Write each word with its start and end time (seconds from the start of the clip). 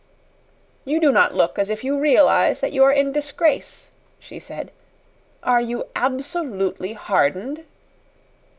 "You 0.83 0.99
do 0.99 1.11
not 1.11 1.35
look 1.35 1.59
as 1.59 1.69
if 1.69 1.83
you 1.83 1.99
realize 1.99 2.59
that 2.59 2.71
you 2.71 2.83
are 2.83 2.91
in 2.91 3.11
disgrace," 3.11 3.91
she 4.17 4.39
said. 4.39 4.71
"Are 5.43 5.61
you 5.61 5.85
absolutely 5.95 6.93
hardened?" 6.93 7.65